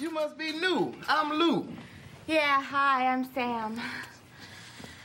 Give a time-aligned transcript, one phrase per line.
[0.00, 0.94] You must be new.
[1.08, 1.66] I'm Lou.
[2.28, 3.80] Yeah, hi, I'm Sam.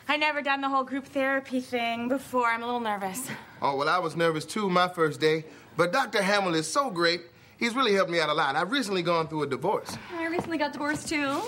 [0.08, 2.46] I never done the whole group therapy thing before.
[2.46, 3.28] I'm a little nervous.
[3.60, 5.46] Oh, well, I was nervous too my first day,
[5.78, 6.21] but Dr.
[6.21, 7.21] Hamill is so great.
[7.57, 8.56] He's really helped me out a lot.
[8.56, 9.98] I've recently gone through a divorce.
[10.14, 11.41] I recently got divorced too.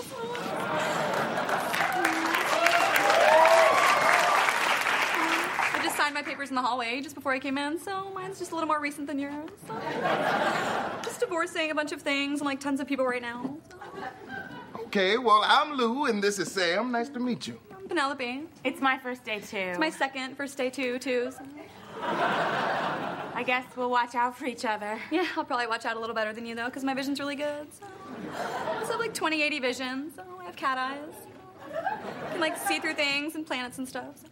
[6.36, 8.68] Just papers in the hallway just before I came in, so mine's just a little
[8.68, 9.48] more recent than yours.
[11.02, 13.56] Just divorcing a bunch of things and like tons of people right now.
[14.86, 16.92] Okay, well, I'm Lou, and this is Sam.
[16.92, 17.58] Nice to meet you.
[17.74, 18.44] I'm Penelope.
[18.64, 19.56] It's my first day, too.
[19.56, 21.30] It's my second first day too, too.
[21.32, 21.44] so-
[22.02, 24.98] I guess we'll watch out for each other.
[25.10, 27.36] Yeah, I'll probably watch out a little better than you though, because my vision's really
[27.36, 27.72] good.
[27.72, 27.86] So.
[28.34, 31.14] I also have like 20/80 vision, so I have cat eyes.
[31.74, 34.16] I can like see through things and planets and stuff.
[34.22, 34.28] So.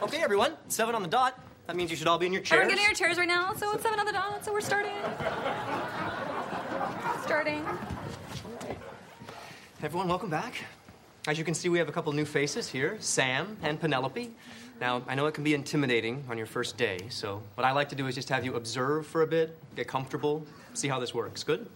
[0.00, 1.40] Okay, everyone, seven on the dot.
[1.66, 2.60] That means you should all be in your chairs.
[2.60, 3.52] Everyone get in your chairs right now.
[3.54, 4.44] So it's seven on the dot.
[4.44, 4.94] So we're starting.
[7.24, 7.66] Starting.
[9.82, 10.54] Everyone, welcome back.
[11.26, 14.30] As you can see, we have a couple new faces here Sam and Penelope.
[14.80, 17.88] Now, I know it can be intimidating on your first day, so what I like
[17.88, 21.12] to do is just have you observe for a bit, get comfortable, see how this
[21.12, 21.42] works.
[21.42, 21.68] Good?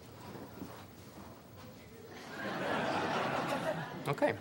[4.09, 4.35] Okay.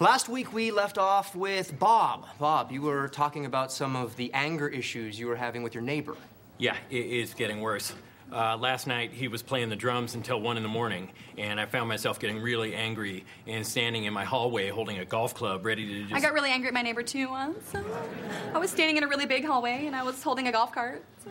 [0.00, 2.26] Last week we left off with Bob.
[2.38, 5.82] Bob, you were talking about some of the anger issues you were having with your
[5.82, 6.16] neighbor.
[6.58, 7.92] Yeah, it is getting worse.
[8.30, 11.64] Uh, last night he was playing the drums until one in the morning, and I
[11.64, 15.86] found myself getting really angry and standing in my hallway holding a golf club, ready
[15.86, 16.14] to just.
[16.14, 17.70] I got really angry at my neighbor too once.
[17.70, 17.82] So
[18.54, 21.02] I was standing in a really big hallway and I was holding a golf cart.
[21.24, 21.30] so-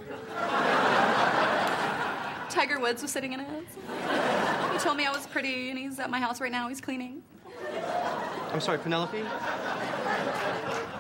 [2.50, 3.48] Tiger Woods was sitting in it.
[3.74, 6.68] so- He told me I was pretty and he's at my house right now.
[6.70, 7.22] He's cleaning.
[8.52, 9.24] I'm sorry, Penelope?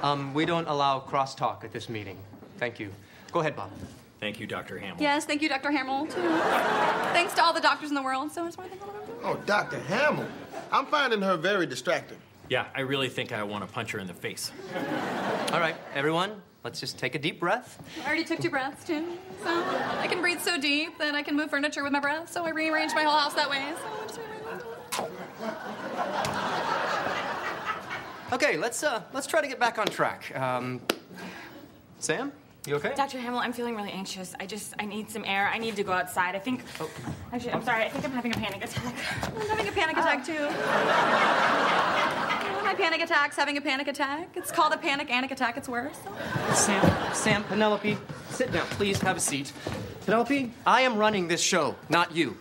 [0.03, 2.17] Um, we don't allow crosstalk at this meeting.
[2.57, 2.91] Thank you.
[3.31, 3.71] Go ahead, Bob.
[4.19, 4.79] Thank you, Dr.
[4.79, 5.01] Hamill.
[5.01, 5.71] Yes, thank you, Dr.
[5.71, 6.21] Hamill, too.
[7.13, 8.31] Thanks to all the doctors in the world.
[8.31, 9.17] So I just want to thank all of them.
[9.23, 9.79] Oh, Dr.
[9.79, 10.25] Hamill.
[10.71, 12.17] I'm finding her very distracting.
[12.49, 14.51] Yeah, I really think I want to punch her in the face.
[15.51, 17.77] All right, everyone, let's just take a deep breath.
[18.03, 19.05] I already took two breaths, too.
[19.43, 19.63] So
[19.99, 22.31] I can breathe so deep that I can move furniture with my breath.
[22.31, 23.73] So I rearranged my whole house that way.
[23.81, 24.63] So I just rearranged
[28.33, 30.35] Okay, let's uh, let's try to get back on track.
[30.37, 30.81] Um,
[31.99, 32.31] Sam,
[32.67, 32.93] you okay?
[32.95, 33.17] Dr.
[33.19, 34.35] Hamill, I'm feeling really anxious.
[34.39, 35.49] I just, I need some air.
[35.51, 36.35] I need to go outside.
[36.35, 36.89] I think, Oh.
[37.31, 37.85] actually, I'm sorry.
[37.85, 38.93] I think I'm having a panic attack.
[39.41, 40.33] I'm having a panic attack too.
[42.67, 44.35] My panic attack's having a panic attack.
[44.35, 45.55] It's called a panic anic attack.
[45.57, 45.95] It's worse.
[46.53, 47.97] Sam, Sam, Penelope,
[48.29, 49.01] sit down, please.
[49.01, 49.53] Have a seat.
[50.05, 52.37] Penelope, I am running this show, not you.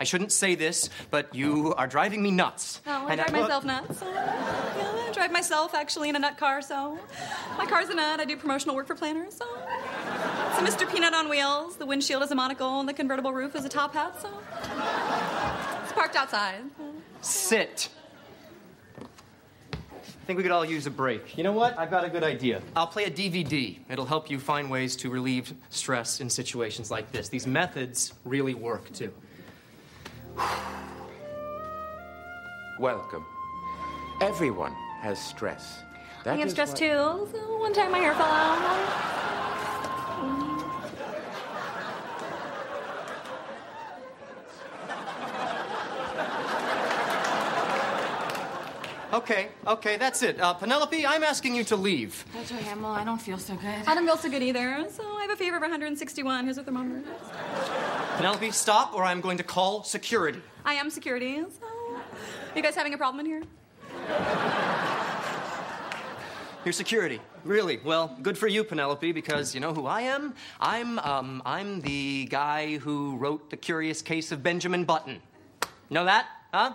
[0.00, 2.80] I shouldn't say this, but you are driving me nuts.
[2.86, 3.98] Oh, I And drive well, myself nuts.
[3.98, 6.60] So, yeah, I drive myself actually in a nut car.
[6.62, 6.98] So
[7.56, 8.20] my car's a nut.
[8.20, 9.34] I do promotional work for Planters.
[9.34, 9.46] So
[10.48, 10.90] it's a Mr.
[10.92, 11.76] Peanut on wheels.
[11.76, 14.20] The windshield is a monocle, and the convertible roof is a top hat.
[14.20, 14.28] So
[15.82, 16.62] it's parked outside.
[17.22, 17.88] Sit.
[18.98, 21.38] I think we could all use a break.
[21.38, 21.78] You know what?
[21.78, 22.60] I've got a good idea.
[22.74, 23.78] I'll play a DVD.
[23.88, 27.28] It'll help you find ways to relieve stress in situations like this.
[27.28, 29.12] These methods really work, too.
[32.78, 33.24] Welcome.
[34.20, 35.78] Everyone has stress.
[36.24, 37.58] That I am is stressed why- too.
[37.60, 39.16] One time my hair fell out.
[49.12, 50.40] Okay, okay, that's it.
[50.40, 52.24] Uh, Penelope, I'm asking you to leave.
[52.34, 52.54] Dr.
[52.62, 53.68] Hamill, I don't feel so good.
[53.86, 54.84] I don't feel so good either.
[54.90, 56.44] So I have a fever of 161.
[56.44, 57.08] Here's a thermometer.
[58.16, 60.40] Penelope, stop, or I'm going to call security.
[60.64, 61.36] I am security.
[61.36, 62.00] So
[62.54, 63.42] you guys having a problem in here?
[66.64, 67.20] Your security.
[67.44, 67.78] Really?
[67.84, 70.34] Well, good for you, Penelope, because you know who I am?
[70.58, 75.20] I'm, um, I'm the guy who wrote The Curious Case of Benjamin Button.
[75.90, 76.26] Know that?
[76.54, 76.72] Huh?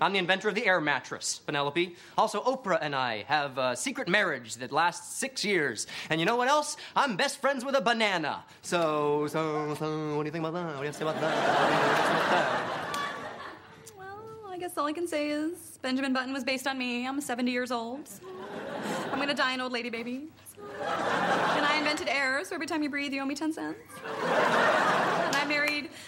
[0.00, 1.96] I'm the inventor of the air mattress, Penelope.
[2.18, 5.86] Also, Oprah and I have a secret marriage that lasts six years.
[6.10, 6.76] And you know what else?
[6.94, 8.44] I'm best friends with a banana.
[8.62, 10.74] So, so, so, what do you think about that?
[10.74, 12.86] What do you say about that?
[13.96, 17.06] Well, I guess all I can say is Benjamin Button was based on me.
[17.06, 18.08] I'm 70 years old.
[19.12, 20.28] I'm gonna die an old lady baby.
[20.80, 23.78] And I invented air, so every time you breathe, you owe me 10 cents.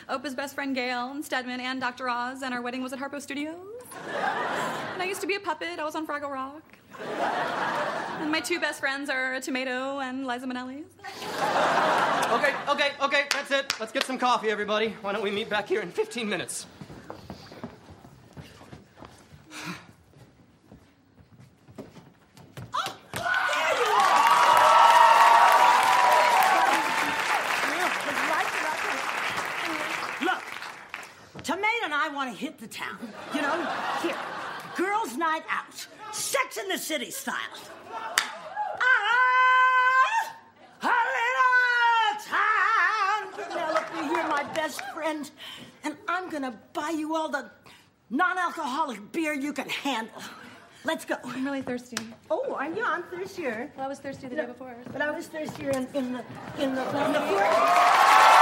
[0.08, 2.08] Oprah's best friend Gayle and Stedman and Dr.
[2.08, 3.56] Oz, and our wedding was at Harpo Studios.
[4.94, 5.79] And I used to be a puppet.
[5.79, 6.62] I was on Fraggle Rock.
[8.20, 10.82] And my two best friends are tomato and Liza Minnelli.
[12.32, 13.73] Okay, okay, okay, that's it.
[13.79, 14.96] Let's get some coffee, everybody.
[15.02, 16.67] Why don't we meet back here in 15 minutes?
[30.20, 30.43] Look,
[31.44, 32.96] tomato I want to hit the town.
[33.35, 33.67] You know,
[34.00, 34.14] here,
[34.76, 37.35] girls' night out, Sex in the City style.
[38.81, 40.37] Ah,
[40.82, 43.32] a little town.
[43.35, 45.29] Penelope, you're my best friend,
[45.82, 47.50] and I'm gonna buy you all the
[48.11, 50.23] non-alcoholic beer you can handle.
[50.85, 51.17] Let's go.
[51.25, 51.96] I'm really thirsty.
[52.31, 53.73] Oh, I'm yeah, I'm thirstier.
[53.76, 54.76] Well, I was thirsty the day before.
[54.93, 56.25] But I was thirstier in, in the
[56.62, 58.38] in the in the forties.